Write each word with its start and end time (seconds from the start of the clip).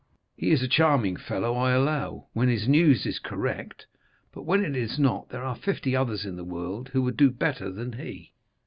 He 0.35 0.49
is 0.49 0.63
a 0.63 0.67
charming 0.67 1.15
fellow, 1.15 1.53
I 1.53 1.73
allow, 1.73 2.25
when 2.33 2.49
his 2.49 2.67
news 2.67 3.05
is 3.05 3.19
correct; 3.19 3.85
but 4.31 4.47
when 4.47 4.65
it 4.65 4.75
is 4.75 4.97
not, 4.97 5.29
there 5.29 5.43
are 5.43 5.55
fifty 5.55 5.95
others 5.95 6.25
in 6.25 6.37
the 6.37 6.43
world 6.43 6.89
who 6.89 7.03
would 7.03 7.17
do 7.17 7.29
better 7.29 7.69
than 7.69 7.93
he." 7.93 8.33